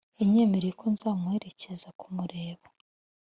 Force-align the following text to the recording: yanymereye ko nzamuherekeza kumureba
yanymereye 0.19 0.73
ko 0.79 0.85
nzamuherekeza 0.93 1.89
kumureba 1.99 2.67